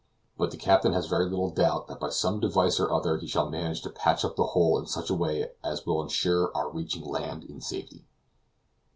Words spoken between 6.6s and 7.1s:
reaching